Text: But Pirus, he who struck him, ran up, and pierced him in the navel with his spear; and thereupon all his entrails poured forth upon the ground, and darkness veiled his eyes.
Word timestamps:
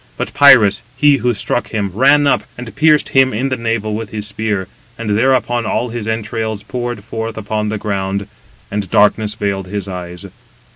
But 0.17 0.33
Pirus, 0.33 0.81
he 0.97 1.17
who 1.17 1.35
struck 1.35 1.67
him, 1.67 1.91
ran 1.93 2.25
up, 2.25 2.41
and 2.57 2.75
pierced 2.75 3.09
him 3.09 3.33
in 3.35 3.49
the 3.49 3.55
navel 3.55 3.93
with 3.93 4.09
his 4.09 4.25
spear; 4.25 4.67
and 4.97 5.11
thereupon 5.15 5.67
all 5.67 5.89
his 5.89 6.07
entrails 6.07 6.63
poured 6.63 7.03
forth 7.03 7.37
upon 7.37 7.69
the 7.69 7.77
ground, 7.77 8.25
and 8.71 8.89
darkness 8.89 9.35
veiled 9.35 9.67
his 9.67 9.87
eyes. 9.87 10.25